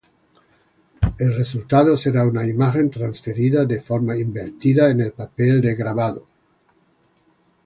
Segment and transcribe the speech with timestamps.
[1.19, 6.25] El resultado será una imagen transferida de forma invertida en el papel de grabado.